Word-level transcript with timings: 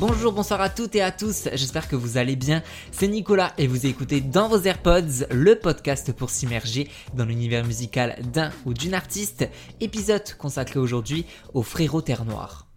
Bonjour, 0.00 0.32
bonsoir 0.32 0.60
à 0.60 0.68
toutes 0.68 0.94
et 0.94 1.02
à 1.02 1.10
tous, 1.10 1.48
j'espère 1.54 1.88
que 1.88 1.96
vous 1.96 2.18
allez 2.18 2.36
bien. 2.36 2.62
C'est 2.92 3.08
Nicolas 3.08 3.52
et 3.58 3.66
vous 3.66 3.84
écoutez 3.84 4.20
dans 4.20 4.48
vos 4.48 4.60
AirPods 4.60 5.26
le 5.32 5.56
podcast 5.56 6.12
pour 6.12 6.30
s'immerger 6.30 6.88
dans 7.14 7.24
l'univers 7.24 7.64
musical 7.64 8.16
d'un 8.32 8.50
ou 8.64 8.74
d'une 8.74 8.94
artiste, 8.94 9.48
épisode 9.80 10.22
consacré 10.38 10.78
aujourd'hui 10.78 11.26
au 11.52 11.64
frérot 11.64 12.00
Terre 12.00 12.24
Noire. 12.24 12.68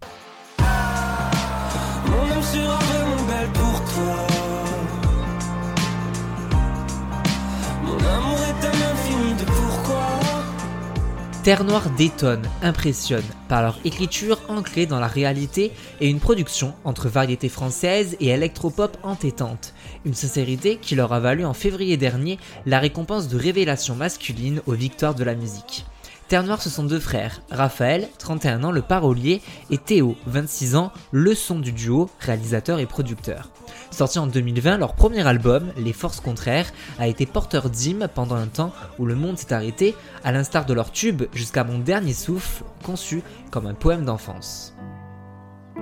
Terre 11.44 11.64
Noire 11.64 11.90
détonne, 11.98 12.48
impressionne 12.62 13.24
par 13.50 13.64
leur 13.64 13.80
écriture 13.84 14.40
ancrée 14.48 14.86
dans 14.86 15.00
la 15.00 15.08
réalité 15.08 15.72
et 16.00 16.08
une 16.08 16.20
production 16.20 16.76
entre 16.84 17.10
variété 17.10 17.50
française 17.50 18.16
et 18.20 18.28
électropop 18.28 18.96
entêtante. 19.02 19.74
Une 20.06 20.14
sincérité 20.14 20.78
qui 20.78 20.94
leur 20.94 21.14
a 21.14 21.20
valu 21.20 21.44
en 21.44 21.56
février 21.56 21.98
dernier 21.98 22.38
la 22.68 22.78
récompense 22.78 23.28
de 23.28 23.40
révélation 23.40 23.96
masculine 23.96 24.62
aux 24.68 24.74
victoires 24.74 25.16
de 25.16 25.24
la 25.24 25.34
musique. 25.34 25.88
Terre 26.32 26.44
Noire, 26.44 26.62
ce 26.62 26.70
sont 26.70 26.86
deux 26.86 27.02
frères, 27.02 27.42
Raphaël, 27.52 28.08
31 28.18 28.64
ans, 28.64 28.72
le 28.72 28.82
parolier, 28.82 29.42
et 29.70 29.78
Théo, 29.78 30.16
26 30.28 30.78
ans, 30.78 30.94
le 31.12 31.36
son 31.36 31.60
du 31.60 31.74
duo, 31.74 32.10
réalisateur 32.22 32.80
et 32.80 32.86
producteur. 32.86 33.50
Sorti 33.90 34.18
en 34.18 34.28
2020, 34.28 34.78
leur 34.78 34.96
premier 34.96 35.28
album, 35.28 35.74
Les 35.76 35.92
Forces 35.92 36.22
Contraires, 36.22 36.72
a 37.00 37.10
été 37.10 37.26
porteur 37.26 37.70
d'hymne 37.70 38.08
pendant 38.16 38.38
un 38.38 38.48
temps 38.48 38.72
où 38.98 39.06
le 39.06 39.16
monde 39.16 39.38
s'est 39.38 39.52
arrêté, 39.52 39.94
à 40.24 40.32
l'instar 40.32 40.66
de 40.66 40.74
leur 40.74 40.94
tube 40.94 41.24
Jusqu'à 41.34 41.66
mon 41.66 41.80
dernier 41.80 42.14
souffle, 42.14 42.64
conçu 42.82 43.24
comme 43.50 43.68
un 43.68 43.74
poème 43.74 44.06
d'enfance. 44.06 44.74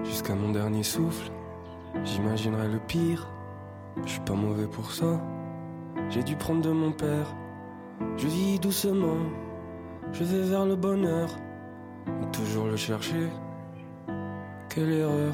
Jusqu'à 0.04 0.34
mon 0.34 0.52
dernier 0.52 0.82
souffle, 0.82 1.30
j'imaginerai 2.04 2.70
le 2.70 2.80
pire. 2.88 3.28
Je 4.04 4.14
suis 4.14 4.22
pas 4.22 4.34
mauvais 4.34 4.66
pour 4.66 4.94
ça. 4.94 5.22
J'ai 6.10 6.24
dû 6.24 6.36
prendre 6.36 6.64
de 6.64 6.72
mon 6.72 6.92
père. 6.92 7.36
Je 8.18 8.26
vis 8.26 8.58
doucement 8.58 9.20
je 10.14 10.24
vais 10.24 10.50
vers 10.50 10.66
le 10.66 10.76
bonheur, 10.76 11.30
toujours 12.32 12.68
le 12.68 12.78
chercher. 12.78 13.30
Quelle 14.70 14.92
erreur, 14.92 15.34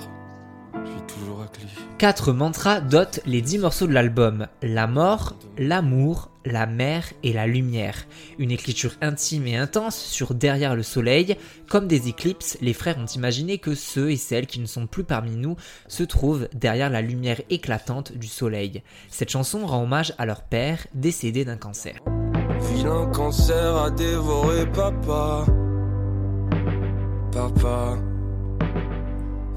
je 0.73 0.89
suis 0.89 1.01
toujours 1.07 1.51
clé. 1.51 1.65
Quatre 1.97 2.33
mantras 2.33 2.81
dotent 2.81 3.19
les 3.25 3.41
dix 3.41 3.57
morceaux 3.57 3.87
de 3.87 3.93
l'album 3.93 4.47
la 4.61 4.87
mort, 4.87 5.35
l'amour, 5.57 6.29
la 6.45 6.65
mer 6.65 7.11
et 7.23 7.33
la 7.33 7.47
lumière. 7.47 8.05
Une 8.37 8.51
écriture 8.51 8.93
intime 9.01 9.47
et 9.47 9.57
intense 9.57 9.97
sur 9.97 10.33
Derrière 10.33 10.75
le 10.75 10.83
soleil. 10.83 11.37
Comme 11.69 11.87
des 11.87 12.07
éclipses, 12.07 12.57
les 12.61 12.73
frères 12.73 12.97
ont 12.97 13.05
imaginé 13.05 13.57
que 13.57 13.75
ceux 13.75 14.11
et 14.11 14.17
celles 14.17 14.47
qui 14.47 14.59
ne 14.59 14.65
sont 14.65 14.87
plus 14.87 15.03
parmi 15.03 15.35
nous 15.35 15.55
se 15.87 16.03
trouvent 16.03 16.47
derrière 16.53 16.89
la 16.89 17.01
lumière 17.01 17.41
éclatante 17.49 18.13
du 18.13 18.27
soleil. 18.27 18.83
Cette 19.09 19.31
chanson 19.31 19.65
rend 19.65 19.83
hommage 19.83 20.13
à 20.17 20.25
leur 20.25 20.43
père 20.43 20.85
décédé 20.93 21.45
d'un 21.45 21.57
cancer. 21.57 21.95
Vilain 22.69 23.05
cancer 23.11 23.77
a 23.77 23.89
dévoré 23.89 24.65
papa. 24.67 25.45
Papa. 27.31 27.97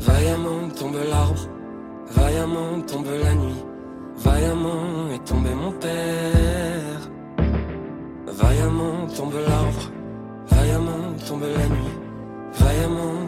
Vaillamment 0.00 0.68
tombe 0.78 0.96
l'arbre, 1.10 1.48
vaillamment 2.10 2.80
tombe 2.86 3.06
la 3.22 3.34
nuit, 3.34 3.64
vaillamment 4.16 5.10
est 5.14 5.24
tombé 5.24 5.50
mon 5.54 5.72
père. 5.72 7.00
Vaillamment 8.26 9.06
tombe 9.16 9.34
l'arbre, 9.34 9.90
vaillamment 10.50 11.14
tombe 11.26 11.42
la 11.42 11.66
nuit, 11.66 11.94
vaillamment 12.54 13.27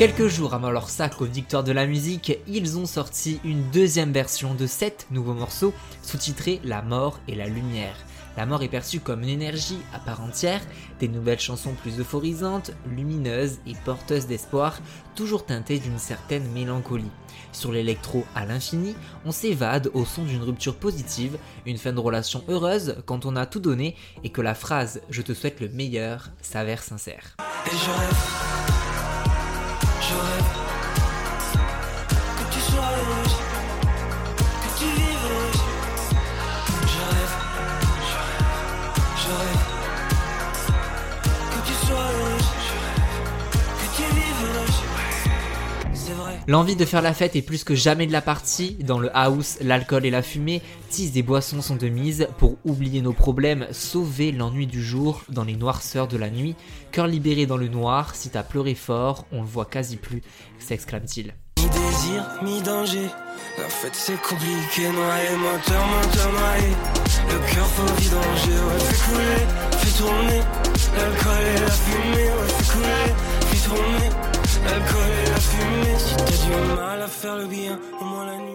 Quelques 0.00 0.28
jours 0.28 0.54
avant 0.54 0.70
leur 0.70 0.88
sac 0.88 1.20
aux 1.20 1.26
victoires 1.26 1.62
de 1.62 1.72
la 1.72 1.84
musique, 1.84 2.38
ils 2.48 2.78
ont 2.78 2.86
sorti 2.86 3.38
une 3.44 3.70
deuxième 3.70 4.12
version 4.12 4.54
de 4.54 4.66
sept 4.66 5.06
nouveaux 5.10 5.34
morceaux 5.34 5.74
sous-titrés 6.00 6.58
La 6.64 6.80
mort 6.80 7.20
et 7.28 7.34
la 7.34 7.48
lumière. 7.48 7.96
La 8.38 8.46
mort 8.46 8.62
est 8.62 8.68
perçue 8.68 9.00
comme 9.00 9.22
une 9.22 9.28
énergie 9.28 9.76
à 9.92 9.98
part 9.98 10.22
entière, 10.22 10.62
des 11.00 11.08
nouvelles 11.08 11.38
chansons 11.38 11.74
plus 11.74 12.00
euphorisantes, 12.00 12.70
lumineuses 12.86 13.58
et 13.66 13.74
porteuses 13.84 14.26
d'espoir, 14.26 14.80
toujours 15.16 15.44
teintées 15.44 15.78
d'une 15.78 15.98
certaine 15.98 16.50
mélancolie. 16.52 17.12
Sur 17.52 17.70
l'électro 17.70 18.24
à 18.34 18.46
l'infini, 18.46 18.96
on 19.26 19.32
s'évade 19.32 19.90
au 19.92 20.06
son 20.06 20.24
d'une 20.24 20.42
rupture 20.42 20.76
positive, 20.76 21.36
une 21.66 21.76
fin 21.76 21.92
de 21.92 22.00
relation 22.00 22.42
heureuse 22.48 22.96
quand 23.04 23.26
on 23.26 23.36
a 23.36 23.44
tout 23.44 23.60
donné 23.60 23.96
et 24.24 24.30
que 24.30 24.40
la 24.40 24.54
phrase 24.54 25.02
Je 25.10 25.20
te 25.20 25.34
souhaite 25.34 25.60
le 25.60 25.68
meilleur 25.68 26.30
s'avère 26.40 26.82
sincère. 26.82 27.36
Que 32.38 32.44
tu 32.52 32.60
sois 32.60 33.49
L'envie 46.50 46.74
de 46.74 46.84
faire 46.84 47.00
la 47.00 47.14
fête 47.14 47.36
est 47.36 47.42
plus 47.42 47.62
que 47.62 47.76
jamais 47.76 48.08
de 48.08 48.12
la 48.12 48.20
partie. 48.20 48.74
Dans 48.80 48.98
le 48.98 49.08
house, 49.16 49.58
l'alcool 49.60 50.04
et 50.04 50.10
la 50.10 50.20
fumée, 50.20 50.62
teas 50.90 51.12
et 51.14 51.22
boissons 51.22 51.62
sont 51.62 51.76
de 51.76 51.86
mise 51.86 52.26
pour 52.38 52.56
oublier 52.64 53.02
nos 53.02 53.12
problèmes, 53.12 53.68
sauver 53.70 54.32
l'ennui 54.32 54.66
du 54.66 54.82
jour 54.82 55.22
dans 55.28 55.44
les 55.44 55.54
noirceurs 55.54 56.08
de 56.08 56.16
la 56.16 56.28
nuit. 56.28 56.56
Cœur 56.90 57.06
libéré 57.06 57.46
dans 57.46 57.56
le 57.56 57.68
noir, 57.68 58.16
si 58.16 58.30
t'as 58.30 58.42
pleuré 58.42 58.74
fort, 58.74 59.26
on 59.30 59.42
le 59.42 59.46
voit 59.46 59.64
quasi 59.64 59.96
plus, 59.96 60.22
s'exclame-t-il. 60.58 61.34
Désir, 61.54 62.26
danger, 62.64 63.06
la 63.56 63.68
fête 63.68 63.94
c'est 63.94 64.20
compliqué. 64.20 64.88
Le 67.28 67.54
cœur 67.54 67.66
faut 67.66 67.82
ouais, 67.82 68.10
couler, 69.06 69.39
faire 77.30 77.38
le 77.38 77.46
bien, 77.46 77.78
au 78.00 78.04
moins 78.04 78.26
la 78.26 78.36
nuit. 78.38 78.50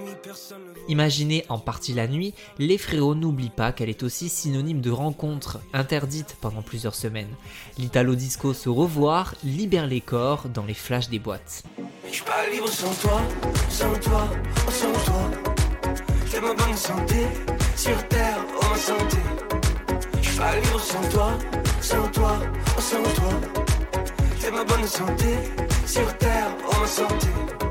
Imaginez 0.88 1.46
en 1.50 1.60
partie 1.60 1.94
la 1.94 2.08
nuit, 2.08 2.34
les 2.58 2.78
frérots 2.78 3.16
n'oublient 3.16 3.50
pas 3.50 3.72
qu'elle 3.72 3.90
est 3.90 4.04
aussi 4.04 4.28
synonyme 4.28 4.82
de 4.82 4.92
rencontre, 4.92 5.60
interdite 5.74 6.36
pendant 6.42 6.62
plusieurs 6.62 6.96
semaines. 6.96 7.34
L'Italo 7.78 8.16
Disco 8.16 8.54
se 8.54 8.70
revoir 8.70 9.36
libère 9.44 9.88
les 9.88 10.02
corps 10.02 10.50
dans 10.50 10.66
les 10.66 10.74
flashs 10.74 11.10
des 11.10 11.20
boîtes. 11.20 11.64
Je 12.08 12.16
suis 12.16 12.24
pas 12.24 12.50
libre 12.52 12.68
sans 12.68 12.94
toi, 13.02 13.22
sans 13.70 13.94
toi, 14.00 14.28
sans 14.70 14.92
toi. 15.06 15.32
J'ai 16.32 16.42
ma 16.42 16.54
bonne 16.54 16.76
santé, 16.76 17.28
sur 17.76 18.08
terre, 18.08 18.40
oh 18.62 18.66
ma 18.70 18.78
santé. 18.78 19.18
Je 20.22 20.28
suis 20.28 20.38
pas 20.38 20.56
libre 20.56 20.82
sans 20.82 21.10
toi, 21.10 21.38
sans 21.82 22.08
toi, 22.10 22.40
sans 22.80 23.04
toi. 23.04 23.34
J'ai 24.42 24.52
ma 24.52 24.64
bonne 24.64 24.88
santé, 24.88 25.38
sur 25.86 26.18
terre, 26.18 26.50
oh 26.68 26.80
ma 26.82 26.88
santé. 26.88 27.65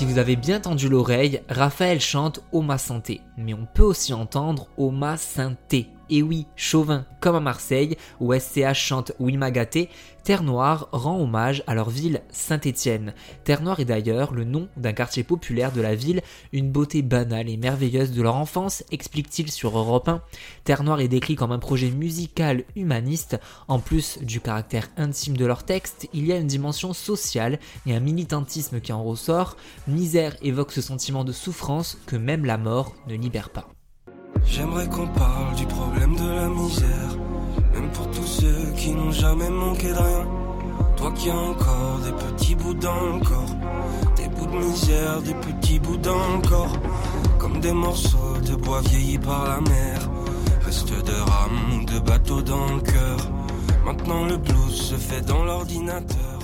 Si 0.00 0.06
vous 0.06 0.16
avez 0.16 0.34
bien 0.34 0.60
tendu 0.60 0.88
l'oreille, 0.88 1.42
Raphaël 1.50 2.00
chante 2.00 2.40
Oma 2.52 2.78
Santé, 2.78 3.20
mais 3.36 3.52
on 3.52 3.66
peut 3.66 3.82
aussi 3.82 4.14
entendre 4.14 4.66
Oma 4.78 5.18
Santé 5.18 5.88
et 6.10 6.22
oui, 6.22 6.46
Chauvin, 6.56 7.06
comme 7.20 7.36
à 7.36 7.40
Marseille, 7.40 7.96
où 8.18 8.34
SCH 8.34 8.74
chante 8.74 9.12
Oui 9.18 9.36
Magaté, 9.36 9.88
Terre 10.24 10.42
Noire 10.42 10.88
rend 10.92 11.18
hommage 11.18 11.62
à 11.66 11.74
leur 11.74 11.88
ville 11.88 12.20
Saint-Étienne. 12.30 13.14
Terre 13.44 13.62
Noire 13.62 13.80
est 13.80 13.86
d'ailleurs 13.86 14.34
le 14.34 14.44
nom 14.44 14.68
d'un 14.76 14.92
quartier 14.92 15.22
populaire 15.22 15.72
de 15.72 15.80
la 15.80 15.94
ville, 15.94 16.20
une 16.52 16.70
beauté 16.70 17.02
banale 17.02 17.48
et 17.48 17.56
merveilleuse 17.56 18.12
de 18.12 18.22
leur 18.22 18.36
enfance, 18.36 18.84
explique-t-il 18.90 19.50
sur 19.50 19.78
Europe 19.78 20.08
1. 20.08 20.22
Terre 20.64 20.82
Noire 20.82 21.00
est 21.00 21.08
décrit 21.08 21.36
comme 21.36 21.52
un 21.52 21.58
projet 21.58 21.90
musical 21.90 22.64
humaniste. 22.76 23.38
En 23.68 23.78
plus 23.78 24.18
du 24.22 24.40
caractère 24.40 24.88
intime 24.96 25.36
de 25.36 25.46
leur 25.46 25.64
texte, 25.64 26.08
il 26.12 26.26
y 26.26 26.32
a 26.32 26.36
une 26.36 26.46
dimension 26.46 26.92
sociale 26.92 27.58
et 27.86 27.94
un 27.94 28.00
militantisme 28.00 28.80
qui 28.80 28.92
en 28.92 29.02
ressort. 29.02 29.56
Misère 29.88 30.36
évoque 30.42 30.72
ce 30.72 30.82
sentiment 30.82 31.24
de 31.24 31.32
souffrance 31.32 31.98
que 32.06 32.16
même 32.16 32.44
la 32.44 32.58
mort 32.58 32.94
ne 33.08 33.14
libère 33.14 33.50
pas. 33.50 33.68
J'aimerais 34.50 34.88
qu'on 34.88 35.06
parle 35.06 35.54
du 35.54 35.64
problème 35.64 36.16
de 36.16 36.28
la 36.28 36.48
misère, 36.48 37.16
même 37.72 37.88
pour 37.92 38.10
tous 38.10 38.26
ceux 38.26 38.72
qui 38.76 38.90
n'ont 38.90 39.12
jamais 39.12 39.48
manqué 39.48 39.88
de 39.88 39.94
rien. 39.94 40.26
Toi 40.96 41.12
qui 41.12 41.30
as 41.30 41.36
encore 41.36 42.00
des 42.04 42.12
petits 42.12 42.54
bouts 42.56 42.74
dans 42.74 43.16
le 43.16 43.20
corps, 43.20 43.56
des 44.16 44.28
bouts 44.28 44.46
de 44.46 44.56
misère, 44.56 45.22
des 45.22 45.34
petits 45.34 45.78
bouts 45.78 45.96
dans 45.98 46.40
comme 47.38 47.60
des 47.60 47.72
morceaux 47.72 48.38
de 48.44 48.56
bois 48.56 48.80
vieillis 48.80 49.18
par 49.18 49.44
la 49.44 49.60
mer, 49.60 50.10
reste 50.62 50.88
de 50.88 51.12
rames 51.12 51.80
ou 51.80 51.84
de 51.84 52.00
bateaux 52.00 52.42
dans 52.42 52.74
le 52.74 52.80
cœur. 52.80 53.30
Maintenant 53.84 54.24
le 54.24 54.36
blues 54.36 54.74
se 54.74 54.96
fait 54.96 55.22
dans 55.22 55.44
l'ordinateur. 55.44 56.40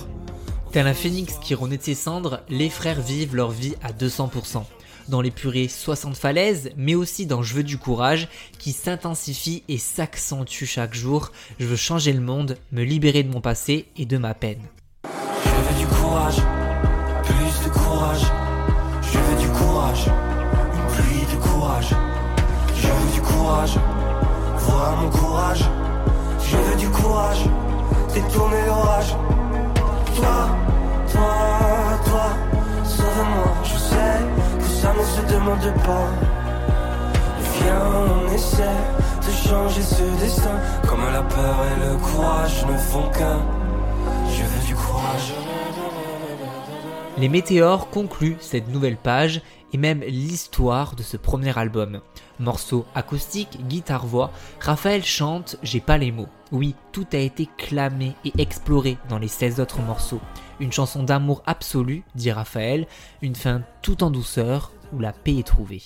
Tel 0.71 0.87
un 0.87 0.93
phénix 0.93 1.35
qui 1.41 1.55
renaît 1.55 1.77
de 1.77 1.83
ses 1.83 1.93
cendres, 1.93 2.39
les 2.49 2.69
frères 2.69 3.01
vivent 3.01 3.35
leur 3.35 3.51
vie 3.51 3.75
à 3.83 3.91
200%. 3.91 4.63
Dans 5.09 5.21
les 5.21 5.31
purées 5.31 5.69
60 5.69 6.17
falaises, 6.17 6.71
mais 6.75 6.93
aussi 6.93 7.25
dans 7.25 7.41
Je 7.41 7.53
veux 7.53 7.63
du 7.63 7.77
courage, 7.77 8.27
qui 8.59 8.73
s'intensifie 8.73 9.63
et 9.69 9.77
s'accentue 9.77 10.65
chaque 10.65 10.93
jour. 10.93 11.31
Je 11.59 11.65
veux 11.65 11.77
changer 11.77 12.11
le 12.11 12.19
monde, 12.19 12.57
me 12.73 12.83
libérer 12.83 13.23
de 13.23 13.31
mon 13.31 13.39
passé 13.39 13.85
et 13.95 14.05
de 14.05 14.17
ma 14.17 14.33
peine. 14.33 14.61
Je 15.05 15.49
veux 15.49 15.79
du 15.79 15.87
courage, 15.87 16.35
plus 17.23 17.65
de 17.65 17.73
courage. 17.73 18.21
Je 19.01 19.17
veux 19.17 19.39
du 19.39 19.47
courage, 19.47 20.05
une 20.73 20.93
pluie 20.93 21.35
de 21.35 21.41
courage. 21.41 21.95
Je 22.75 22.87
veux 22.87 23.13
du 23.13 23.21
courage, 23.21 23.77
voir 24.57 24.97
mon 25.01 25.09
courage. 25.09 25.63
Je 26.49 26.57
veux 26.57 26.77
du 26.77 26.89
courage, 26.89 27.43
détourner 28.13 28.65
l'orage. 28.65 29.15
Les 47.17 47.29
météores 47.29 47.89
concluent 47.89 48.35
cette 48.41 48.67
nouvelle 48.67 48.97
page 48.97 49.41
et 49.71 49.77
même 49.77 50.01
l'histoire 50.01 50.95
de 50.95 51.03
ce 51.03 51.15
premier 51.15 51.57
album. 51.57 52.01
Morceau 52.39 52.85
acoustique, 52.93 53.65
guitare-voix, 53.67 54.31
Raphaël 54.59 55.03
chante 55.03 55.55
J'ai 55.63 55.79
pas 55.79 55.97
les 55.97 56.11
mots. 56.11 56.27
Oui, 56.51 56.75
tout 56.91 57.07
a 57.13 57.17
été 57.17 57.47
clamé 57.57 58.15
et 58.25 58.33
exploré 58.37 58.97
dans 59.09 59.17
les 59.17 59.27
16 59.29 59.61
autres 59.61 59.81
morceaux. 59.81 60.21
Une 60.59 60.71
chanson 60.71 61.03
d'amour 61.03 61.41
absolu, 61.45 62.03
dit 62.15 62.31
Raphaël, 62.31 62.85
une 63.21 63.35
fin 63.35 63.61
tout 63.81 64.03
en 64.03 64.11
douceur 64.11 64.71
où 64.93 64.99
la 64.99 65.13
paix 65.13 65.37
est 65.37 65.47
trouvée. 65.47 65.81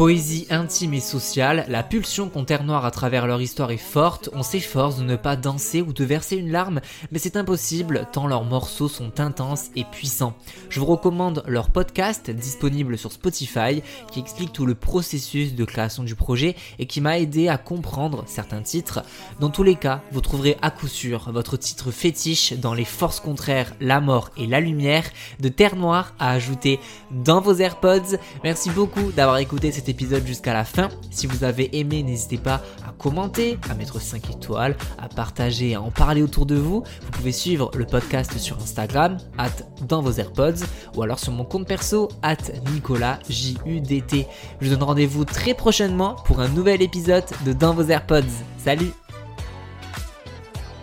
Poésie 0.00 0.46
intime 0.48 0.94
et 0.94 1.00
sociale, 1.00 1.66
la 1.68 1.82
pulsion 1.82 2.30
qu'ont 2.30 2.46
Terre 2.46 2.64
Noire 2.64 2.86
à 2.86 2.90
travers 2.90 3.26
leur 3.26 3.42
histoire 3.42 3.70
est 3.70 3.76
forte, 3.76 4.30
on 4.32 4.42
s'efforce 4.42 4.96
de 4.96 5.02
ne 5.02 5.14
pas 5.14 5.36
danser 5.36 5.82
ou 5.82 5.92
de 5.92 6.04
verser 6.06 6.36
une 6.36 6.50
larme, 6.50 6.80
mais 7.12 7.18
c'est 7.18 7.36
impossible 7.36 8.08
tant 8.10 8.26
leurs 8.26 8.44
morceaux 8.44 8.88
sont 8.88 9.20
intenses 9.20 9.66
et 9.76 9.84
puissants. 9.84 10.32
Je 10.70 10.80
vous 10.80 10.86
recommande 10.86 11.42
leur 11.46 11.68
podcast 11.68 12.30
disponible 12.30 12.96
sur 12.96 13.12
Spotify 13.12 13.82
qui 14.10 14.20
explique 14.20 14.54
tout 14.54 14.64
le 14.64 14.74
processus 14.74 15.54
de 15.54 15.66
création 15.66 16.02
du 16.02 16.14
projet 16.14 16.56
et 16.78 16.86
qui 16.86 17.02
m'a 17.02 17.18
aidé 17.18 17.48
à 17.48 17.58
comprendre 17.58 18.24
certains 18.26 18.62
titres. 18.62 19.02
Dans 19.38 19.50
tous 19.50 19.64
les 19.64 19.76
cas, 19.76 20.00
vous 20.12 20.22
trouverez 20.22 20.56
à 20.62 20.70
coup 20.70 20.88
sûr 20.88 21.30
votre 21.30 21.58
titre 21.58 21.90
fétiche 21.90 22.54
dans 22.54 22.72
les 22.72 22.86
forces 22.86 23.20
contraires, 23.20 23.74
la 23.82 24.00
mort 24.00 24.30
et 24.38 24.46
la 24.46 24.60
lumière 24.60 25.04
de 25.40 25.50
Terre 25.50 25.76
Noire 25.76 26.14
à 26.18 26.30
ajouter 26.30 26.80
dans 27.10 27.42
vos 27.42 27.56
AirPods. 27.56 28.16
Merci 28.44 28.70
beaucoup 28.70 29.12
d'avoir 29.12 29.36
écouté 29.36 29.70
cet 29.70 29.89
épisode 29.90 30.26
jusqu'à 30.26 30.52
la 30.52 30.64
fin. 30.64 30.88
Si 31.10 31.26
vous 31.26 31.44
avez 31.44 31.78
aimé, 31.78 32.02
n'hésitez 32.02 32.38
pas 32.38 32.62
à 32.86 32.92
commenter, 32.96 33.58
à 33.68 33.74
mettre 33.74 34.00
5 34.00 34.30
étoiles, 34.30 34.76
à 34.98 35.08
partager, 35.08 35.74
à 35.74 35.82
en 35.82 35.90
parler 35.90 36.22
autour 36.22 36.46
de 36.46 36.54
vous. 36.54 36.82
Vous 37.02 37.10
pouvez 37.10 37.32
suivre 37.32 37.70
le 37.76 37.84
podcast 37.84 38.38
sur 38.38 38.56
Instagram, 38.56 39.18
at 39.38 39.50
dans 39.86 40.00
vos 40.00 40.12
AirPods, 40.12 40.64
ou 40.96 41.02
alors 41.02 41.18
sur 41.18 41.32
mon 41.32 41.44
compte 41.44 41.66
perso, 41.66 42.08
at 42.22 42.36
Nicolas 42.72 43.18
JUDT. 43.28 44.26
Je 44.60 44.66
vous 44.66 44.74
donne 44.74 44.82
rendez-vous 44.82 45.24
très 45.24 45.54
prochainement 45.54 46.14
pour 46.24 46.40
un 46.40 46.48
nouvel 46.48 46.82
épisode 46.82 47.24
de 47.44 47.52
Dans 47.52 47.74
vos 47.74 47.84
AirPods. 47.84 48.22
Salut 48.58 48.92